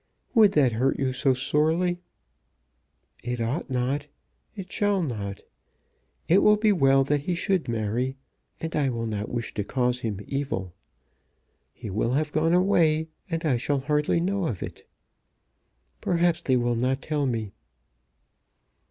[0.33, 1.99] "Would that hurt you so sorely?"
[3.23, 4.07] "It ought not.
[4.55, 5.41] It shall not.
[6.27, 8.15] It will be well that he should marry,
[8.59, 10.73] and I will not wish to cause him evil.
[11.71, 14.87] He will have gone away, and I shall hardly know of it.
[16.01, 17.51] Perhaps they will not tell me."